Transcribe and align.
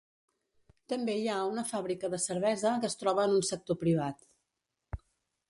També 0.93 1.13
hi 1.19 1.27
ha 1.33 1.35
una 1.49 1.65
fàbrica 1.73 2.09
de 2.15 2.21
cervesa 2.23 2.73
que 2.81 2.91
es 2.93 2.99
troba 3.03 3.27
en 3.31 3.37
un 3.37 3.47
sector 3.53 3.81
privat. 3.85 4.27